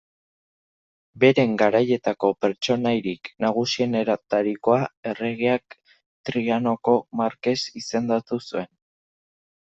Bere 1.23 1.43
garaietako 1.61 2.29
pertsonaiarik 2.45 3.29
nagusienetarikoa, 3.45 4.79
erregeak 5.11 5.75
Trianoko 6.29 6.95
markes 7.21 7.59
izendatu 7.83 8.41
zuen. 8.47 8.73